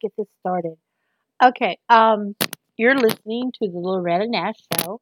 get 0.00 0.12
this 0.16 0.26
started. 0.40 0.74
Okay, 1.42 1.78
um, 1.88 2.34
you're 2.76 2.96
listening 2.98 3.52
to 3.62 3.68
the 3.68 3.78
Loretta 3.78 4.26
Nash 4.28 4.56
Show. 4.78 5.00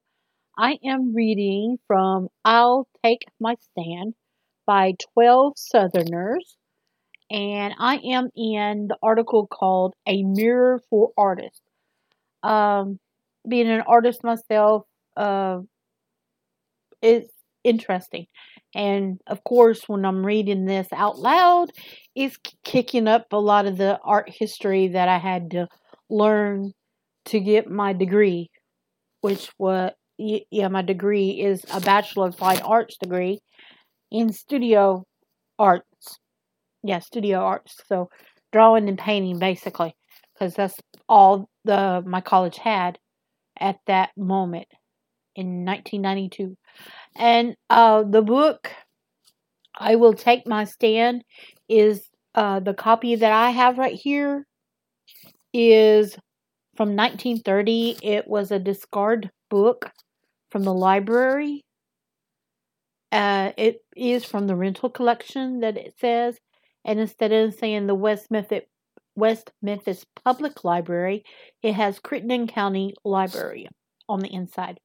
I 0.58 0.78
am 0.84 1.14
reading 1.14 1.78
from 1.86 2.28
I'll 2.44 2.88
Take 3.04 3.26
My 3.40 3.56
Stand 3.72 4.14
by 4.66 4.94
12 5.14 5.54
Southerners, 5.56 6.56
and 7.30 7.74
I 7.78 7.96
am 7.98 8.28
in 8.36 8.88
the 8.88 8.96
article 9.02 9.46
called 9.46 9.94
A 10.06 10.22
Mirror 10.22 10.82
for 10.90 11.12
Artists. 11.16 11.60
Um, 12.42 12.98
being 13.48 13.68
an 13.68 13.82
artist 13.86 14.24
myself, 14.24 14.84
uh, 15.16 15.60
it's 17.02 17.32
interesting. 17.64 18.26
And 18.76 19.22
of 19.26 19.42
course, 19.42 19.88
when 19.88 20.04
I'm 20.04 20.24
reading 20.24 20.66
this 20.66 20.86
out 20.92 21.18
loud, 21.18 21.70
it's 22.14 22.36
kicking 22.62 23.08
up 23.08 23.32
a 23.32 23.38
lot 23.38 23.64
of 23.64 23.78
the 23.78 23.98
art 24.04 24.28
history 24.28 24.88
that 24.88 25.08
I 25.08 25.16
had 25.16 25.50
to 25.52 25.66
learn 26.10 26.72
to 27.26 27.40
get 27.40 27.70
my 27.70 27.94
degree, 27.94 28.50
which 29.22 29.48
was 29.58 29.92
yeah, 30.18 30.68
my 30.68 30.82
degree 30.82 31.30
is 31.30 31.64
a 31.72 31.80
Bachelor 31.80 32.28
of 32.28 32.36
Fine 32.36 32.60
Arts 32.60 32.98
degree 32.98 33.40
in 34.10 34.32
studio 34.32 35.04
arts. 35.58 36.18
Yeah, 36.82 36.98
studio 36.98 37.40
arts. 37.40 37.76
So 37.88 38.10
drawing 38.52 38.90
and 38.90 38.98
painting 38.98 39.38
basically, 39.38 39.94
because 40.34 40.54
that's 40.54 40.78
all 41.08 41.48
the 41.64 42.02
my 42.06 42.20
college 42.20 42.58
had 42.58 42.98
at 43.58 43.76
that 43.86 44.10
moment 44.18 44.68
in 45.34 45.64
1992. 45.64 46.56
And 47.18 47.56
uh, 47.70 48.02
the 48.02 48.22
book 48.22 48.70
I 49.78 49.96
will 49.96 50.14
take 50.14 50.46
my 50.46 50.64
stand 50.64 51.22
is 51.68 52.08
uh, 52.34 52.60
the 52.60 52.74
copy 52.74 53.16
that 53.16 53.32
I 53.32 53.50
have 53.50 53.78
right 53.78 53.94
here 53.94 54.46
is 55.52 56.14
from 56.76 56.94
1930. 56.94 57.98
It 58.02 58.28
was 58.28 58.50
a 58.50 58.58
discard 58.58 59.30
book 59.50 59.90
from 60.50 60.64
the 60.64 60.74
library. 60.74 61.62
Uh, 63.12 63.52
it 63.56 63.78
is 63.96 64.24
from 64.24 64.46
the 64.46 64.56
rental 64.56 64.90
collection 64.90 65.60
that 65.60 65.76
it 65.76 65.94
says, 65.98 66.38
and 66.84 66.98
instead 66.98 67.32
of 67.32 67.54
saying 67.54 67.86
the 67.86 67.94
West 67.94 68.30
Memphis 68.30 68.64
West 69.14 69.50
Memphis 69.62 70.04
Public 70.24 70.64
Library, 70.64 71.24
it 71.62 71.72
has 71.72 71.98
Crittenden 71.98 72.46
County 72.46 72.94
Library 73.04 73.66
on 74.08 74.20
the 74.20 74.28
inside. 74.28 74.78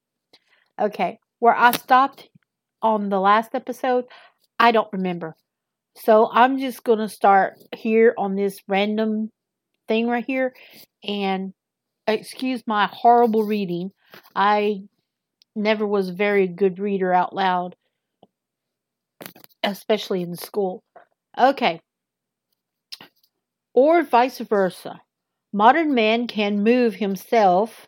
Okay, 0.79 1.19
where 1.39 1.55
I 1.55 1.71
stopped 1.71 2.29
on 2.81 3.09
the 3.09 3.19
last 3.19 3.53
episode, 3.53 4.05
I 4.59 4.71
don't 4.71 4.91
remember. 4.91 5.35
So 5.97 6.29
I'm 6.31 6.59
just 6.59 6.83
going 6.83 6.99
to 6.99 7.09
start 7.09 7.55
here 7.75 8.13
on 8.17 8.35
this 8.35 8.59
random 8.67 9.29
thing 9.87 10.07
right 10.07 10.25
here 10.25 10.53
and 11.03 11.53
excuse 12.07 12.63
my 12.65 12.89
horrible 12.91 13.43
reading. 13.43 13.91
I 14.35 14.81
never 15.55 15.85
was 15.85 16.09
a 16.09 16.13
very 16.13 16.47
good 16.47 16.79
reader 16.79 17.13
out 17.13 17.35
loud, 17.35 17.75
especially 19.63 20.21
in 20.21 20.35
school. 20.35 20.83
Okay. 21.37 21.81
Or 23.73 24.03
vice 24.03 24.39
versa. 24.39 25.01
Modern 25.53 25.93
man 25.93 26.27
can 26.27 26.63
move 26.63 26.95
himself 26.95 27.87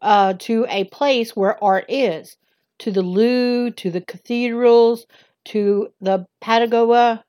uh, 0.00 0.34
to 0.34 0.66
a 0.68 0.84
place 0.84 1.34
where 1.34 1.62
art 1.62 1.86
is, 1.88 2.36
to 2.80 2.90
the 2.90 3.02
Louvre, 3.02 3.72
to 3.76 3.90
the 3.90 4.00
cathedrals, 4.00 5.06
to 5.46 5.88
the 6.00 6.26
Patagonia, 6.40 7.24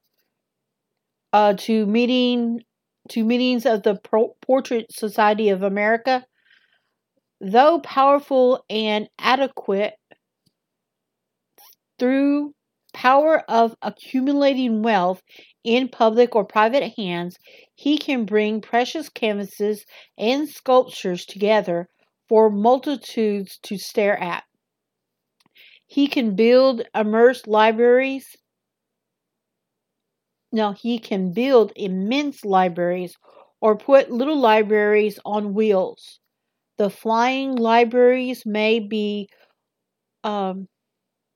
uh, 1.34 1.54
to 1.54 1.86
meeting 1.86 2.62
to 3.10 3.24
meetings 3.24 3.66
of 3.66 3.84
the 3.84 3.96
Portrait 4.42 4.92
Society 4.92 5.50
of 5.50 5.64
America. 5.64 6.26
Though 7.42 7.80
powerful 7.80 8.64
and 8.70 9.10
adequate 9.18 9.94
through 11.98 12.54
power 12.94 13.44
of 13.50 13.76
accumulating 13.82 14.82
wealth 14.82 15.22
in 15.64 15.88
public 15.88 16.36
or 16.36 16.46
private 16.46 16.94
hands, 16.98 17.38
he 17.76 17.98
can 17.98 18.26
bring 18.26 18.62
precious 18.62 19.10
canvases 19.10 19.86
and 20.18 20.50
sculptures 20.50 21.26
together 21.26 21.88
for 22.28 22.50
multitudes 22.50 23.60
to 23.64 23.78
stare 23.78 24.18
at. 24.22 24.44
He 25.90 26.08
can 26.08 26.36
build 26.38 26.84
immense 26.96 27.46
libraries. 27.46 28.38
No, 30.52 30.74
he 30.74 31.00
can 31.00 31.32
build 31.34 31.74
immense 31.76 32.46
libraries 32.46 33.18
or 33.62 33.76
put 33.76 34.12
little 34.12 34.38
libraries 34.38 35.20
on 35.26 35.56
wheels. 35.56 36.20
The 36.78 36.90
flying 36.90 37.56
libraries 37.56 38.46
may 38.46 38.80
be, 38.80 39.30
um, 40.24 40.68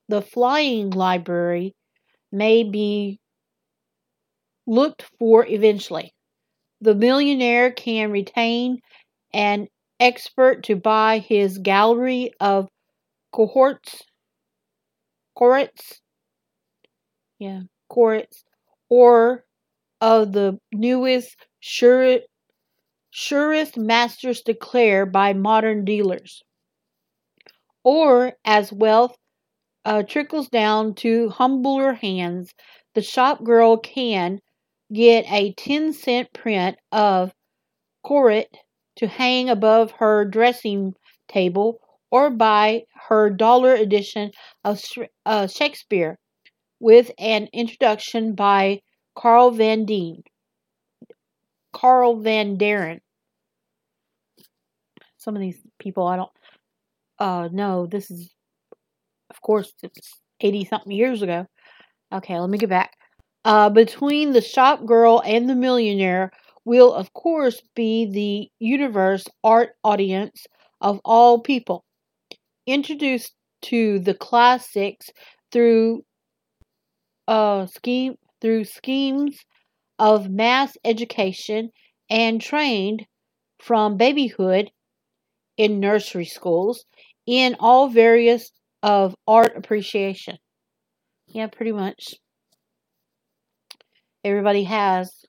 the 0.10 0.22
flying 0.22 0.92
library 0.92 1.76
may 2.32 2.64
be 2.64 3.20
looked 4.68 5.04
for 5.20 5.46
eventually. 5.48 6.14
The 6.82 6.96
millionaire 6.96 7.72
can 7.72 8.12
retain 8.12 8.80
an 9.34 9.68
expert 10.00 10.64
to 10.66 10.76
buy 10.78 11.20
his 11.20 11.58
gallery 11.60 12.32
of 12.40 12.70
cohorts, 13.34 14.04
cohorts, 15.36 16.02
yeah, 17.40 17.62
cohorts, 17.90 18.44
or 18.90 19.46
of 20.02 20.34
the 20.34 20.60
newest, 20.74 21.36
sure, 21.60 22.20
surest 23.12 23.78
masters 23.78 24.42
declare 24.42 25.06
by 25.06 25.34
modern 25.34 25.86
dealers. 25.86 26.44
Or 27.86 28.34
as 28.44 28.74
wealth 28.74 29.18
uh, 29.86 30.04
trickles 30.04 30.50
down 30.50 30.96
to 30.96 31.30
humbler 31.30 31.94
hands, 31.94 32.54
the 32.96 33.02
shop 33.02 33.44
girl 33.44 33.78
can 33.78 34.42
get 34.94 35.26
a 35.32 35.54
10 35.54 35.94
cent 35.94 36.34
print 36.34 36.78
of 36.92 37.34
Corot 38.06 38.48
to 38.98 39.08
hang 39.08 39.50
above 39.50 39.92
her 39.94 40.26
dressing 40.26 40.96
table 41.28 41.80
or 42.14 42.30
buy 42.30 42.84
her 43.10 43.32
dollar 43.32 43.74
edition 43.74 44.30
of 44.64 44.80
uh, 45.26 45.48
Shakespeare 45.48 46.20
with 46.80 47.10
an 47.18 47.48
introduction 47.52 48.36
by 48.36 48.82
Carl 49.16 49.50
Van 49.50 49.86
Deen. 49.86 50.22
Carl 51.74 52.18
Van 52.18 52.56
Doren. 52.56 53.02
Some 55.18 55.36
of 55.36 55.42
these 55.42 55.58
people 55.80 56.06
I 56.06 56.18
don't 56.18 56.32
uh 57.18 57.50
know. 57.52 57.88
This 57.88 58.12
is, 58.12 58.32
of 59.32 59.42
course, 59.42 59.74
it's 59.82 60.22
80 60.40 60.66
something 60.66 60.92
years 60.92 61.24
ago. 61.24 61.48
Okay, 62.14 62.40
let 62.40 62.50
me 62.52 62.60
get 62.60 62.70
back. 62.70 62.96
Uh, 63.44 63.72
between 63.72 64.34
the 64.34 64.42
shop 64.42 64.86
girl 64.86 65.24
and 65.26 65.50
the 65.50 65.56
millionaire, 65.56 66.30
will, 66.64 66.94
of 66.94 67.12
course, 67.14 67.60
be 67.76 68.06
the 68.06 68.52
universe 68.64 69.26
art 69.44 69.72
audience 69.84 70.46
of 70.80 71.02
all 71.04 71.42
people, 71.42 71.84
introduced 72.68 73.34
to 73.64 74.00
the 74.00 74.14
classics 74.14 75.10
through 75.52 76.04
uh, 77.28 77.66
scheme 77.68 78.16
through 78.42 78.66
schemes 78.66 79.38
of 80.00 80.30
mass 80.30 80.76
education 80.84 81.70
and 82.10 82.42
trained 82.42 83.06
from 83.60 83.98
babyhood 83.98 84.70
in 85.58 85.80
nursery 85.80 86.26
schools 86.26 86.86
in 87.26 87.56
all 87.60 87.88
various 87.88 88.52
of 88.82 89.16
art 89.28 89.56
appreciation. 89.56 90.38
Yeah, 91.28 91.48
pretty 91.48 91.72
much. 91.72 92.16
Everybody 94.24 94.64
has 94.64 95.26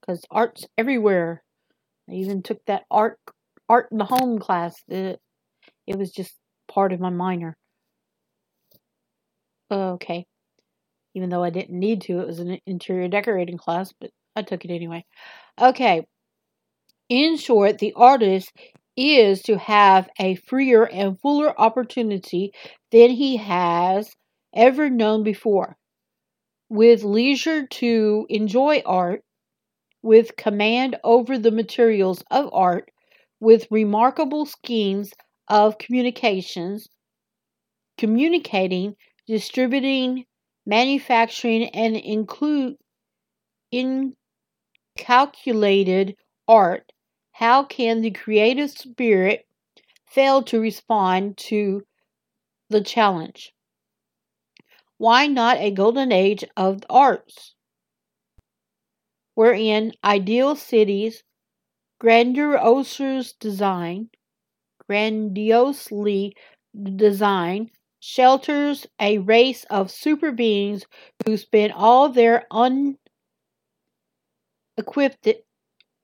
because 0.00 0.24
art's 0.30 0.66
everywhere. 0.76 1.42
I 2.08 2.14
even 2.14 2.42
took 2.42 2.64
that 2.66 2.84
art 2.90 3.18
art 3.68 3.88
in 3.90 3.98
the 3.98 4.04
home 4.04 4.38
class. 4.38 4.74
It, 4.88 5.20
it 5.86 5.98
was 5.98 6.12
just 6.12 6.34
part 6.68 6.92
of 6.92 7.00
my 7.00 7.10
minor. 7.10 7.56
Oh, 9.70 9.92
okay. 9.94 10.26
Even 11.14 11.30
though 11.30 11.42
I 11.42 11.50
didn't 11.50 11.78
need 11.78 12.02
to, 12.02 12.20
it 12.20 12.26
was 12.26 12.38
an 12.38 12.58
interior 12.66 13.08
decorating 13.08 13.58
class, 13.58 13.92
but 14.00 14.10
I 14.36 14.42
took 14.42 14.64
it 14.64 14.70
anyway. 14.70 15.04
Okay. 15.60 16.06
In 17.08 17.36
short, 17.36 17.78
the 17.78 17.92
artist 17.94 18.52
is 18.96 19.40
to 19.42 19.56
have 19.56 20.08
a 20.18 20.34
freer 20.34 20.84
and 20.84 21.18
fuller 21.20 21.58
opportunity 21.60 22.52
than 22.90 23.10
he 23.10 23.36
has 23.36 24.16
ever 24.54 24.90
known 24.90 25.22
before. 25.22 25.76
With 26.68 27.04
leisure 27.04 27.66
to 27.66 28.26
enjoy 28.28 28.82
art, 28.84 29.22
with 30.02 30.36
command 30.36 30.98
over 31.04 31.38
the 31.38 31.50
materials 31.52 32.24
of 32.30 32.50
art, 32.52 32.90
with 33.40 33.68
remarkable 33.70 34.46
schemes 34.46 35.12
of 35.52 35.76
communications, 35.76 36.88
communicating, 37.98 38.96
distributing, 39.26 40.24
manufacturing, 40.64 41.68
and 41.74 41.94
include 41.94 42.76
incalculated 44.96 46.16
art, 46.48 46.90
how 47.32 47.64
can 47.64 48.00
the 48.00 48.10
creative 48.10 48.70
spirit 48.70 49.46
fail 50.06 50.42
to 50.42 50.58
respond 50.58 51.36
to 51.36 51.82
the 52.70 52.80
challenge? 52.80 53.52
Why 54.96 55.26
not 55.26 55.58
a 55.58 55.70
golden 55.70 56.12
age 56.12 56.44
of 56.56 56.80
the 56.80 56.86
arts? 56.88 57.54
Wherein 59.34 59.92
ideal 60.02 60.56
cities, 60.56 61.24
grandiose 61.98 63.34
design, 63.38 64.08
grandiosely 64.92 66.36
designed, 66.96 67.70
shelters 67.98 68.86
a 69.00 69.16
race 69.16 69.64
of 69.70 69.90
super 69.90 70.30
beings 70.32 70.84
who 71.24 71.38
spend 71.38 71.72
all 71.72 72.10
their 72.10 72.46
unequipped, 72.50 72.98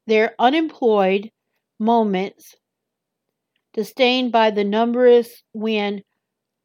their 0.07 0.35
unemployed 0.39 1.31
moments 1.79 2.57
disdained 3.75 4.33
by 4.33 4.51
the 4.51 4.65
numerous 4.65 5.43
when 5.53 6.03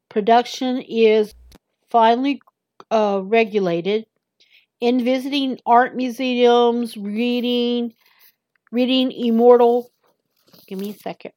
production 0.08 0.80
is 0.80 1.34
finally 1.90 2.42
uh, 2.90 3.20
regulated 3.22 4.06
in 4.80 5.04
visiting 5.04 5.60
art 5.66 5.94
museums, 5.94 6.96
reading, 6.96 7.94
reading 8.72 9.12
immortal. 9.12 9.92
Give 10.68 10.80
me 10.80 10.92
a 10.92 10.94
second. 10.94 11.34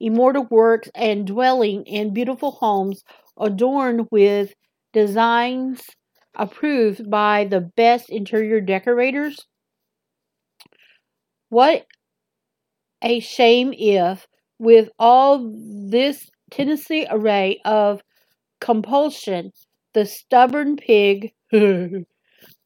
Immortal 0.00 0.46
works 0.50 0.90
and 0.94 1.26
dwelling 1.26 1.84
in 1.84 2.12
beautiful 2.12 2.52
homes 2.52 3.02
adorned 3.38 4.08
with 4.10 4.54
designs 4.92 5.82
approved 6.34 7.10
by 7.10 7.44
the 7.44 7.60
best 7.60 8.10
interior 8.10 8.60
decorators. 8.60 9.38
What 11.48 11.86
a 13.02 13.20
shame 13.20 13.72
if, 13.72 14.26
with 14.58 14.90
all 14.98 15.52
this 15.90 16.28
Tennessee 16.50 17.06
array 17.10 17.60
of 17.64 18.02
compulsion, 18.60 19.52
the 19.94 20.06
stubborn 20.06 20.76
pig. 20.76 21.32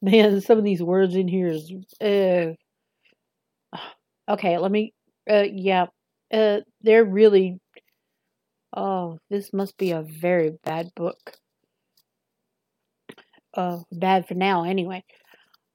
Man, 0.01 0.41
some 0.41 0.57
of 0.57 0.63
these 0.63 0.83
words 0.83 1.15
in 1.15 1.27
here 1.27 1.47
is. 1.47 1.71
Uh, 2.01 2.53
okay, 4.29 4.57
let 4.57 4.71
me. 4.71 4.93
Uh, 5.29 5.45
yeah, 5.51 5.85
uh, 6.33 6.61
they're 6.83 7.05
really. 7.05 7.59
Oh, 8.75 9.17
this 9.29 9.51
must 9.53 9.77
be 9.77 9.91
a 9.91 10.01
very 10.01 10.51
bad 10.63 10.89
book. 10.95 11.33
Uh, 13.53 13.79
bad 13.91 14.27
for 14.27 14.33
now, 14.33 14.63
anyway. 14.63 15.03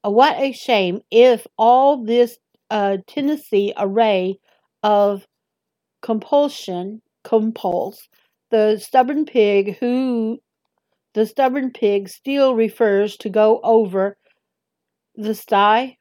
Uh, 0.05 0.11
what 0.11 0.37
a 0.39 0.53
shame 0.53 1.01
if 1.11 1.47
all 1.59 2.05
this 2.05 2.39
uh, 2.71 2.99
Tennessee 3.07 3.73
array 3.77 4.39
of 4.83 5.27
compulsion 6.03 7.03
compulse 7.25 8.09
the 8.51 8.79
stubborn 8.79 9.25
pig 9.25 9.77
who 9.79 10.39
the 11.15 11.27
stubborn 11.27 11.73
pig 11.73 12.09
still 12.09 12.55
refers 12.55 13.17
to 13.17 13.29
go 13.29 13.61
over 13.65 14.17
the 15.17 15.35
sty. 15.35 15.97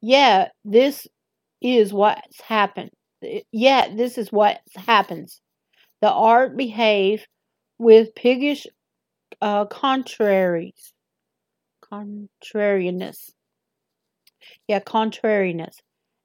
Yeah, 0.00 0.48
this 0.64 1.06
is 1.60 1.92
what's 1.92 2.40
happened. 2.40 2.90
Yeah, 3.52 3.94
this 3.94 4.18
is 4.18 4.30
what 4.32 4.60
happens. 4.76 5.40
The 6.00 6.10
art 6.10 6.56
behave 6.56 7.26
with 7.78 8.14
piggish 8.14 8.66
uh, 9.40 9.66
contraries. 9.66 10.92
Contrariness. 11.80 13.30
Yeah, 14.68 14.80
contrariness. 14.80 15.76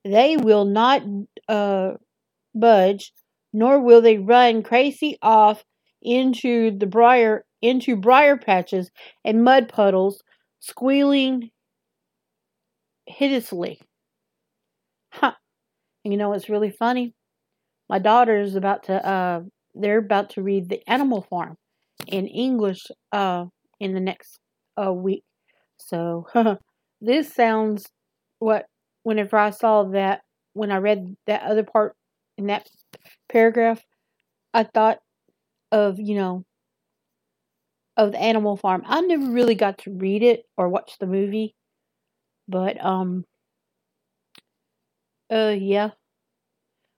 They 0.04 0.38
will 0.38 0.66
not 0.66 1.04
uh, 1.48 1.94
budge, 2.56 3.14
nor 3.54 3.82
will 3.82 4.02
they 4.02 4.18
run 4.18 4.64
crazy 4.64 5.18
off 5.22 5.64
into 6.02 6.72
the 6.78 6.88
briar 6.88 7.46
into 7.62 7.96
briar 7.98 8.38
patches 8.38 8.90
and 9.26 9.44
mud 9.44 9.68
puddles, 9.70 10.24
squealing 10.60 11.52
hideously. 13.08 13.80
Huh. 15.12 15.34
You 16.04 16.18
know 16.18 16.34
it's 16.34 16.50
really 16.50 16.72
funny? 16.72 17.14
My 17.90 18.00
daughter 18.00 18.40
is 18.40 18.56
about 18.56 18.84
to 18.86 19.06
uh 19.08 19.42
they're 19.76 20.00
about 20.00 20.32
to 20.32 20.42
read 20.44 20.70
the 20.70 20.82
Animal 20.90 21.22
Farm 21.24 21.58
in 22.08 22.28
English 22.28 22.88
uh 23.12 23.46
in 23.80 23.94
the 23.94 24.00
next 24.00 24.40
uh 24.84 24.94
week. 24.94 25.24
So 25.78 26.28
this 27.02 27.34
sounds 27.34 27.88
what 28.40 28.66
whenever 29.04 29.38
I 29.38 29.52
saw 29.52 29.84
that 29.86 30.22
when 30.54 30.72
I 30.72 30.78
read 30.78 31.16
that 31.28 31.44
other 31.44 31.64
part 31.64 31.96
in 32.38 32.48
that 32.48 32.70
paragraph, 33.30 33.84
I 34.54 34.64
thought 34.64 35.00
of, 35.72 36.00
you 36.00 36.16
know, 36.16 36.46
of 37.98 38.12
the 38.12 38.20
Animal 38.20 38.56
Farm. 38.58 38.84
I 38.86 39.02
never 39.02 39.30
really 39.32 39.56
got 39.56 39.78
to 39.80 39.92
read 39.92 40.24
it 40.24 40.44
or 40.58 40.70
watch 40.70 40.98
the 41.00 41.08
movie, 41.08 41.56
but 42.48 42.84
um 42.84 43.26
uh 45.32 45.56
yeah. 45.58 45.92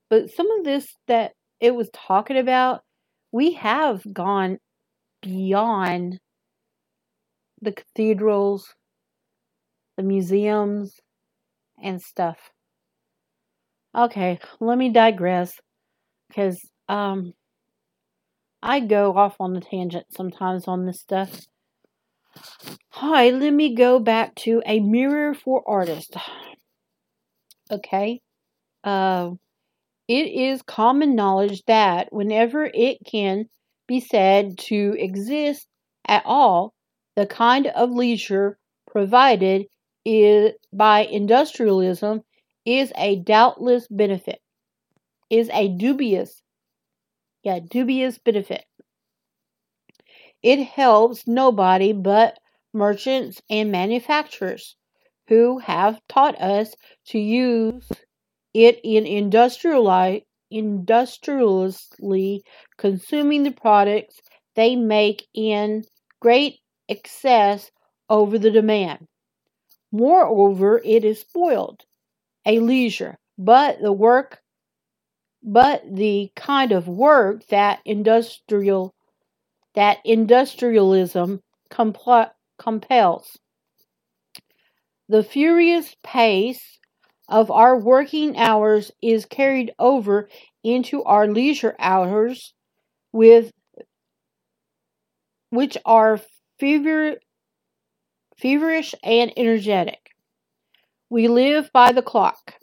But 0.10 0.30
some 0.30 0.52
of 0.52 0.64
this 0.66 0.98
that 1.08 1.34
it 1.60 1.74
was 1.74 1.90
talking 1.94 2.38
about, 2.38 2.84
we 3.32 3.54
have 3.54 4.04
gone 4.14 4.60
beyond 5.22 6.20
the 7.62 7.72
cathedrals, 7.72 8.76
the 9.96 10.04
museums 10.04 11.00
and 11.82 12.02
stuff. 12.02 12.52
Okay, 13.96 14.40
let 14.60 14.78
me 14.78 14.90
digress 14.90 15.60
because 16.28 16.60
um 16.88 17.34
I 18.64 18.80
go 18.80 19.16
off 19.18 19.36
on 19.40 19.56
a 19.56 19.62
tangent 19.62 20.08
sometimes 20.12 20.68
on 20.68 20.86
this 20.86 21.00
stuff. 21.02 21.42
Hi, 22.90 23.30
let 23.30 23.54
me 23.54 23.74
go 23.74 24.00
back 24.00 24.36
to 24.36 24.62
a 24.66 24.80
mirror 24.80 25.34
for 25.34 25.64
artists. 25.68 26.16
Okay. 27.72 28.22
Uh, 28.84 29.32
it 30.08 30.28
is 30.28 30.62
common 30.64 31.16
knowledge 31.16 31.64
that 31.68 32.12
whenever 32.14 32.66
it 32.74 33.00
can 33.06 33.50
be 33.88 34.00
said 34.00 34.58
to 34.58 34.96
exist 35.00 35.68
at 36.08 36.24
all, 36.26 36.74
the 37.16 37.26
kind 37.28 37.68
of 37.68 37.92
leisure 37.92 38.58
provided 38.88 39.68
is 40.06 40.54
by 40.74 41.02
industrialism 41.06 42.22
is 42.66 42.92
a 42.98 43.18
doubtless 43.18 43.88
benefit, 43.90 44.42
is 45.30 45.50
a 45.54 45.70
dubious 45.70 46.42
yeah, 47.44 47.60
dubious 47.60 48.18
benefit. 48.18 48.66
It 50.44 50.64
helps 50.64 51.28
nobody 51.28 51.94
but 51.94 52.38
merchants 52.74 53.42
and 53.50 53.72
manufacturers 53.72 54.76
who 55.32 55.60
have 55.60 55.98
taught 56.10 56.36
us 56.42 56.76
to 57.06 57.18
use 57.18 57.90
it 58.54 58.82
in 58.84 59.06
industriali- 59.06 60.26
industrially 60.50 62.44
consuming 62.78 63.44
the 63.44 63.52
products 63.52 64.20
they 64.56 64.76
make 64.76 65.26
in 65.34 65.86
great 66.20 66.60
excess 66.90 67.72
over 68.10 68.38
the 68.38 68.52
demand. 68.52 69.08
Moreover, 69.90 70.82
it 70.84 71.06
is 71.06 71.22
spoiled, 71.22 71.86
a 72.46 72.60
leisure, 72.60 73.18
but 73.38 73.80
the 73.82 73.94
work 73.94 74.42
but 75.42 75.82
the 75.90 76.30
kind 76.36 76.74
of 76.74 76.90
work 76.90 77.48
that 77.48 77.80
industrial 77.86 78.94
that 79.76 80.00
industrialism 80.04 81.40
compl- 81.72 82.32
compels. 82.60 83.38
The 85.12 85.24
furious 85.24 85.96
pace 86.02 86.80
of 87.30 87.52
our 87.52 87.78
working 87.78 88.36
hours 88.36 88.92
is 89.00 89.28
carried 89.28 89.76
over 89.78 90.28
into 90.64 91.04
our 91.04 91.28
leisure 91.28 91.76
hours 91.78 92.56
with 93.14 93.52
which 95.52 95.78
are 95.86 96.20
fever, 96.60 97.18
feverish 98.38 98.94
and 99.04 99.32
energetic. 99.38 100.10
We 101.12 101.28
live 101.28 101.72
by 101.74 101.92
the 101.92 102.02
clock. 102.02 102.56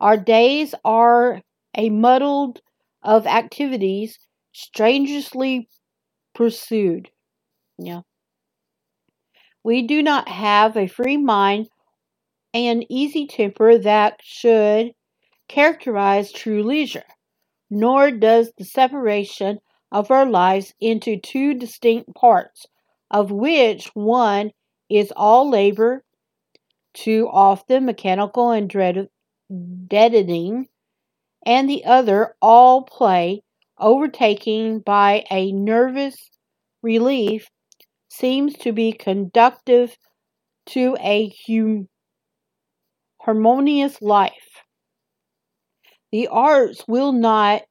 Our 0.00 0.16
days 0.16 0.74
are 0.84 1.40
a 1.76 1.88
muddle 1.90 2.56
of 3.02 3.28
activities 3.28 4.18
strangely 4.52 5.68
pursued. 6.34 7.10
Yeah. 7.78 8.02
We 9.62 9.82
do 9.82 10.02
not 10.02 10.28
have 10.28 10.76
a 10.76 10.88
free 10.88 11.16
mind 11.16 11.68
and 12.54 12.86
easy 12.88 13.26
temper 13.26 13.78
that 13.78 14.20
should 14.22 14.94
characterize 15.48 16.32
true 16.32 16.62
leisure, 16.62 17.06
nor 17.70 18.10
does 18.10 18.52
the 18.58 18.64
separation 18.64 19.60
of 19.92 20.10
our 20.10 20.26
lives 20.26 20.74
into 20.80 21.18
two 21.18 21.54
distinct 21.54 22.14
parts, 22.14 22.66
of 23.10 23.30
which 23.32 23.88
one 23.94 24.52
is 24.90 25.12
all 25.16 25.48
labor, 25.48 26.04
too 26.94 27.28
often 27.32 27.84
mechanical 27.86 28.50
and 28.50 28.68
dread- 28.68 29.08
deadening, 29.86 30.68
and 31.46 31.68
the 31.70 31.84
other 31.84 32.36
all 32.42 32.82
play, 32.84 33.42
overtaken 33.78 34.80
by 34.80 35.24
a 35.30 35.52
nervous 35.52 36.30
relief, 36.82 37.50
seems 38.08 38.54
to 38.58 38.72
be 38.72 38.92
conductive 38.92 39.96
to 40.66 40.96
a 41.00 41.32
hum- 41.46 41.88
harmonious 43.20 44.00
life. 44.02 44.64
The 46.10 46.28
arts 46.28 46.86
will 46.88 47.12
not 47.12 47.62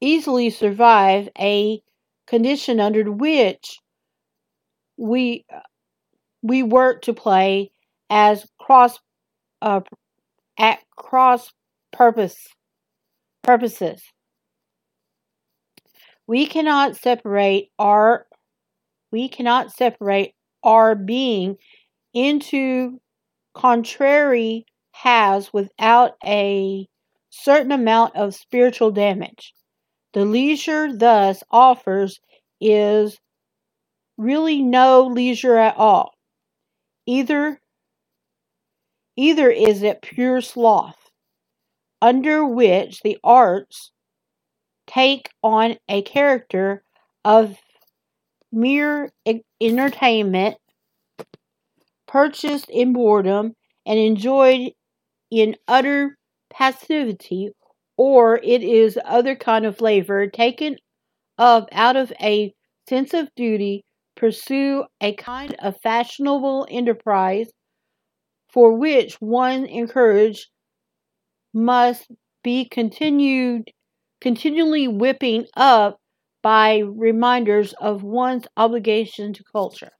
easily 0.00 0.50
survive 0.50 1.28
a 1.38 1.82
condition 2.26 2.78
under 2.80 3.10
which 3.10 3.78
we 4.96 5.44
we 6.42 6.62
work 6.62 7.02
to 7.02 7.14
play 7.14 7.70
as 8.10 8.46
cross 8.60 8.98
uh, 9.62 9.80
at 10.58 10.80
cross 10.96 11.52
purpose 11.92 12.48
purposes. 13.42 14.02
We 16.26 16.46
cannot 16.46 16.96
separate 16.96 17.70
our 17.78 18.26
we 19.12 19.28
cannot 19.28 19.72
separate 19.72 20.34
our 20.64 20.94
being 20.94 21.56
into 22.14 22.98
contrary 23.54 24.66
halves 24.92 25.52
without 25.52 26.12
a 26.24 26.86
certain 27.30 27.72
amount 27.72 28.16
of 28.16 28.34
spiritual 28.34 28.90
damage. 28.90 29.54
The 30.14 30.24
leisure 30.24 30.92
thus 30.96 31.42
offers 31.50 32.20
is 32.60 33.18
really 34.16 34.62
no 34.62 35.06
leisure 35.06 35.56
at 35.56 35.76
all. 35.76 36.12
Either 37.06 37.60
either 39.16 39.50
is 39.50 39.82
it 39.82 40.00
pure 40.02 40.40
sloth, 40.40 41.10
under 42.00 42.44
which 42.44 43.00
the 43.02 43.18
arts 43.22 43.90
take 44.86 45.30
on 45.42 45.76
a 45.88 46.02
character 46.02 46.82
of 47.24 47.58
mere 48.52 49.12
entertainment 49.60 50.56
purchased 52.06 52.68
in 52.70 52.92
boredom 52.92 53.54
and 53.86 53.98
enjoyed 53.98 54.72
in 55.30 55.56
utter 55.68 56.18
passivity 56.50 57.50
or 57.96 58.38
it 58.42 58.62
is 58.62 58.98
other 59.04 59.36
kind 59.36 59.66
of 59.66 59.78
flavor 59.78 60.26
taken 60.28 60.76
of 61.38 61.68
out 61.72 61.96
of 61.96 62.12
a 62.20 62.54
sense 62.88 63.14
of 63.14 63.28
duty 63.36 63.84
pursue 64.16 64.84
a 65.00 65.14
kind 65.14 65.54
of 65.60 65.80
fashionable 65.82 66.66
enterprise 66.70 67.50
for 68.48 68.74
which 68.74 69.14
one 69.20 69.66
encouraged 69.66 70.48
must 71.54 72.10
be 72.42 72.64
continued 72.66 73.70
continually 74.20 74.86
whipping 74.86 75.46
up 75.56 75.98
by 76.42 76.78
reminders 76.78 77.72
of 77.74 78.02
one's 78.02 78.46
obligation 78.56 79.32
to 79.34 79.44
culture. 79.44 79.92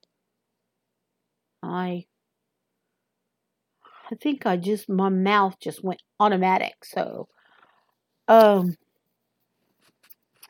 I 1.62 2.06
I 4.12 4.14
think 4.14 4.46
I 4.46 4.58
just 4.58 4.88
my 4.88 5.08
mouth 5.08 5.58
just 5.58 5.82
went 5.82 6.02
automatic, 6.20 6.84
so 6.84 7.26
um 8.28 8.74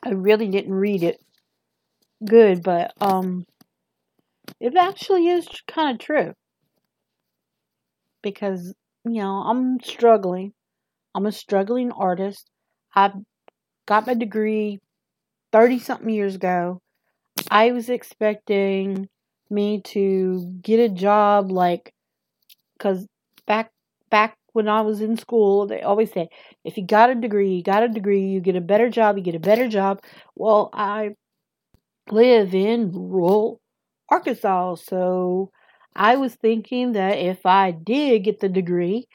I 0.01 0.11
really 0.11 0.47
didn't 0.47 0.75
read 0.75 1.03
it 1.03 1.19
good, 2.25 2.63
but 2.63 2.93
um 3.01 3.45
it 4.59 4.75
actually 4.75 5.27
is 5.27 5.47
kind 5.67 5.91
of 5.93 5.99
true. 6.03 6.33
Because, 8.23 8.73
you 9.05 9.21
know, 9.21 9.43
I'm 9.43 9.79
struggling. 9.79 10.53
I'm 11.15 11.25
a 11.27 11.31
struggling 11.33 11.91
artist. 11.91 12.49
I've 12.95 13.13
got 13.87 14.07
my 14.07 14.15
degree 14.15 14.79
30 15.53 15.79
something 15.79 16.09
years 16.09 16.35
ago. 16.35 16.81
I 17.51 17.71
was 17.71 17.89
expecting 17.89 19.09
me 19.51 19.81
to 19.83 20.45
get 20.61 20.79
a 20.79 20.89
job 20.89 21.51
like 21.51 21.93
cuz 22.79 23.07
back 23.47 23.71
back 24.11 24.37
when 24.53 24.67
I 24.69 24.81
was 24.81 25.01
in 25.01 25.17
school, 25.17 25.67
they 25.67 25.81
always 25.81 26.11
say, 26.13 26.29
if 26.63 26.77
you 26.77 26.85
got 26.85 27.09
a 27.11 27.15
degree, 27.15 27.55
you 27.55 27.63
got 27.63 27.83
a 27.83 27.89
degree, 27.89 28.27
you 28.27 28.41
get 28.41 28.55
a 28.55 28.61
better 28.61 28.89
job, 28.89 29.17
you 29.17 29.23
get 29.23 29.35
a 29.35 29.39
better 29.39 29.67
job. 29.67 30.01
Well, 30.35 30.69
I 30.73 31.15
live 32.11 32.53
in 32.55 32.91
rural 32.91 33.61
Arkansas, 34.09 34.75
so 34.75 35.51
I 35.95 36.17
was 36.17 36.35
thinking 36.35 36.93
that 36.93 37.17
if 37.19 37.45
I 37.45 37.71
did 37.71 38.23
get 38.25 38.39
the 38.41 38.49
degree, 38.49 39.07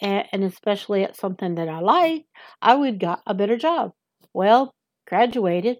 and, 0.00 0.44
especially 0.44 1.04
at 1.04 1.16
something 1.16 1.56
that 1.56 1.68
I 1.68 1.80
like, 1.80 2.26
I 2.62 2.74
would 2.76 3.00
got 3.00 3.22
a 3.26 3.34
better 3.34 3.56
job. 3.56 3.92
Well, 4.34 4.74
graduated, 5.08 5.78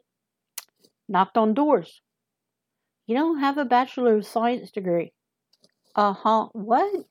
knocked 1.09 1.37
on 1.37 1.55
doors. 1.55 2.01
You 3.07 3.17
don't 3.17 3.41
have 3.41 3.59
a 3.59 3.65
Bachelor 3.65 4.17
of 4.17 4.27
Science 4.27 4.71
degree. 4.71 5.13
Uh 5.95 6.13
huh. 6.13 6.49
What? 6.53 7.05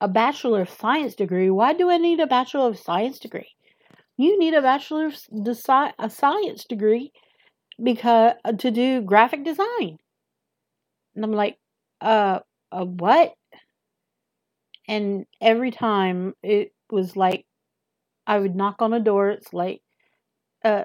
A 0.00 0.08
Bachelor 0.08 0.62
of 0.62 0.70
Science 0.70 1.14
degree? 1.14 1.50
Why 1.50 1.72
do 1.72 1.90
I 1.90 1.98
need 1.98 2.20
a 2.20 2.26
Bachelor 2.26 2.68
of 2.68 2.78
Science 2.78 3.18
degree? 3.18 3.50
You 4.16 4.38
need 4.38 4.54
a 4.54 4.62
Bachelor 4.62 5.06
of 5.06 5.16
a 5.98 6.10
Science 6.10 6.64
degree 6.64 7.12
because 7.82 8.34
uh, 8.44 8.52
to 8.52 8.70
do 8.70 9.00
graphic 9.00 9.44
design. 9.44 9.98
And 11.14 11.24
I'm 11.24 11.32
like, 11.32 11.58
uh, 12.00 12.40
a 12.70 12.84
what? 12.84 13.34
And 14.86 15.26
every 15.40 15.70
time 15.70 16.34
it 16.42 16.72
was 16.90 17.16
like, 17.16 17.46
I 18.26 18.38
would 18.38 18.54
knock 18.54 18.80
on 18.80 18.92
a 18.92 19.00
door. 19.00 19.30
It's 19.30 19.52
like, 19.52 19.80
uh, 20.64 20.84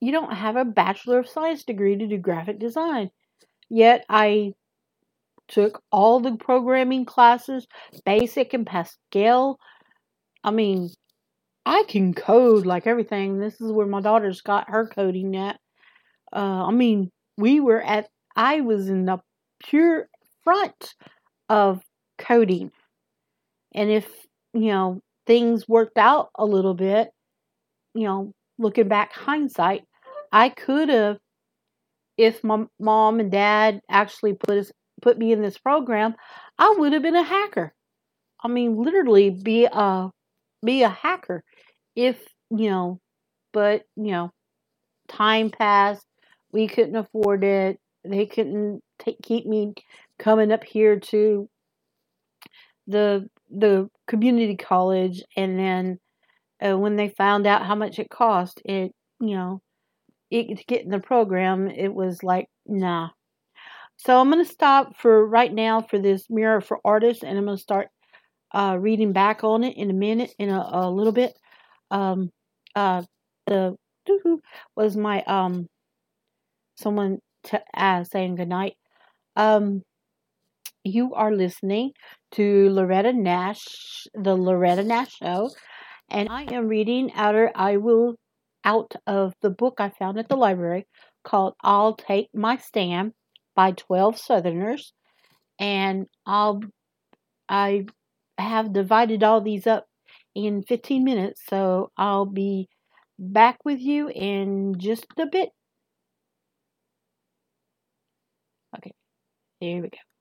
you 0.00 0.10
don't 0.10 0.32
have 0.32 0.56
a 0.56 0.64
Bachelor 0.64 1.20
of 1.20 1.28
Science 1.28 1.64
degree 1.64 1.96
to 1.96 2.06
do 2.06 2.18
graphic 2.18 2.58
design. 2.58 3.10
Yet 3.70 4.04
I 4.08 4.54
took 5.48 5.82
all 5.92 6.20
the 6.20 6.36
programming 6.36 7.04
classes, 7.04 7.66
Basic 8.04 8.54
and 8.54 8.66
Pascal. 8.66 9.58
I 10.42 10.50
mean, 10.50 10.90
I 11.64 11.84
can 11.88 12.14
code 12.14 12.66
like 12.66 12.86
everything. 12.86 13.38
This 13.38 13.60
is 13.60 13.70
where 13.70 13.86
my 13.86 14.00
daughter's 14.00 14.40
got 14.40 14.70
her 14.70 14.88
coding 14.88 15.36
at. 15.36 15.60
Uh, 16.34 16.66
I 16.66 16.72
mean, 16.72 17.10
we 17.36 17.60
were 17.60 17.82
at, 17.82 18.08
I 18.34 18.62
was 18.62 18.88
in 18.88 19.04
the 19.04 19.18
pure 19.62 20.08
front 20.42 20.94
of 21.48 21.82
coding. 22.18 22.72
And 23.74 23.90
if, 23.90 24.08
you 24.52 24.72
know, 24.72 25.00
things 25.26 25.68
worked 25.68 25.98
out 25.98 26.30
a 26.34 26.44
little 26.44 26.74
bit, 26.74 27.10
you 27.94 28.04
know, 28.04 28.32
looking 28.62 28.88
back 28.88 29.12
hindsight, 29.12 29.82
I 30.30 30.48
could 30.48 30.88
have, 30.88 31.18
if 32.16 32.42
my 32.44 32.64
mom 32.80 33.20
and 33.20 33.30
dad 33.30 33.80
actually 33.90 34.34
put 34.34 34.58
us, 34.58 34.72
put 35.00 35.18
me 35.18 35.32
in 35.32 35.42
this 35.42 35.58
program, 35.58 36.14
I 36.58 36.74
would 36.78 36.92
have 36.92 37.02
been 37.02 37.16
a 37.16 37.22
hacker. 37.22 37.74
I 38.42 38.48
mean, 38.48 38.76
literally 38.76 39.30
be 39.30 39.66
a 39.70 40.10
be 40.64 40.82
a 40.82 40.88
hacker 40.88 41.42
if 41.96 42.18
you 42.50 42.70
know, 42.70 43.00
but 43.52 43.82
you 43.96 44.12
know, 44.12 44.30
time 45.08 45.50
passed. 45.50 46.06
We 46.52 46.68
couldn't 46.68 46.96
afford 46.96 47.44
it. 47.44 47.78
They 48.04 48.26
couldn't 48.26 48.82
keep 49.22 49.46
me 49.46 49.74
coming 50.18 50.52
up 50.52 50.64
here 50.64 50.98
to 51.00 51.48
the 52.86 53.28
the 53.50 53.88
community 54.06 54.56
college, 54.56 55.22
and 55.36 55.58
then 55.58 55.98
uh, 56.64 56.76
when 56.78 56.96
they 56.96 57.08
found 57.08 57.46
out 57.46 57.66
how 57.66 57.74
much 57.74 57.98
it 57.98 58.10
cost, 58.10 58.60
it 58.64 58.92
you 59.20 59.36
know, 59.36 59.60
it, 60.30 60.58
to 60.58 60.64
get 60.64 60.82
in 60.84 60.90
the 60.90 60.98
program, 61.00 61.68
it 61.68 61.92
was 61.94 62.22
like 62.22 62.46
nah. 62.66 63.10
So 63.96 64.20
I'm 64.20 64.30
gonna 64.30 64.44
stop 64.44 64.96
for 64.96 65.26
right 65.26 65.52
now 65.52 65.82
for 65.82 65.98
this 65.98 66.26
mirror 66.30 66.60
for 66.60 66.80
artists, 66.84 67.24
and 67.24 67.38
I'm 67.38 67.44
gonna 67.44 67.58
start 67.58 67.88
uh, 68.52 68.76
reading 68.80 69.12
back 69.12 69.44
on 69.44 69.64
it 69.64 69.76
in 69.76 69.90
a 69.90 69.94
minute, 69.94 70.32
in 70.38 70.50
a, 70.50 70.68
a 70.72 70.90
little 70.90 71.12
bit. 71.12 71.34
Um, 71.90 72.30
uh, 72.74 73.02
the 73.46 73.76
was 74.76 74.96
my 74.96 75.22
um 75.24 75.68
someone 76.76 77.18
to 77.44 77.60
uh, 77.74 78.04
saying 78.04 78.36
goodnight. 78.36 78.74
Um, 79.36 79.82
you 80.84 81.14
are 81.14 81.32
listening 81.32 81.92
to 82.32 82.70
Loretta 82.70 83.12
Nash, 83.12 84.06
the 84.14 84.34
Loretta 84.34 84.82
Nash 84.82 85.12
Show, 85.16 85.50
and 86.12 86.28
I 86.30 86.44
am 86.44 86.68
reading 86.68 87.12
out 87.14 87.34
of, 87.34 87.50
I 87.56 87.78
will 87.78 88.16
out 88.64 88.94
of 89.06 89.34
the 89.42 89.50
book 89.50 89.76
I 89.80 89.90
found 89.90 90.18
at 90.18 90.28
the 90.28 90.36
library 90.36 90.86
called 91.24 91.54
"I'll 91.62 91.94
Take 91.96 92.28
My 92.34 92.56
Stand" 92.58 93.14
by 93.56 93.72
Twelve 93.72 94.18
Southerners, 94.18 94.92
and 95.58 96.06
I'll 96.26 96.62
I 97.48 97.86
have 98.38 98.72
divided 98.72 99.22
all 99.24 99.40
these 99.40 99.66
up 99.66 99.86
in 100.34 100.62
15 100.64 101.04
minutes, 101.04 101.42
so 101.48 101.90
I'll 101.96 102.26
be 102.26 102.68
back 103.18 103.58
with 103.64 103.80
you 103.80 104.08
in 104.10 104.76
just 104.78 105.06
a 105.18 105.26
bit. 105.26 105.50
Okay, 108.76 108.92
there 109.60 109.82
we 109.82 109.88
go. 109.90 109.98